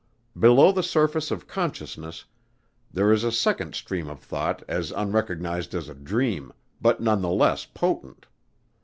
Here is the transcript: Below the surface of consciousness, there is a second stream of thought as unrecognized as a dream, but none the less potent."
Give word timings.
Below 0.35 0.71
the 0.71 0.81
surface 0.81 1.29
of 1.29 1.45
consciousness, 1.45 2.25
there 2.91 3.11
is 3.11 3.23
a 3.23 3.31
second 3.31 3.75
stream 3.75 4.09
of 4.09 4.19
thought 4.19 4.63
as 4.67 4.89
unrecognized 4.89 5.75
as 5.75 5.89
a 5.89 5.93
dream, 5.93 6.51
but 6.81 7.01
none 7.01 7.21
the 7.21 7.29
less 7.29 7.65
potent." 7.67 8.25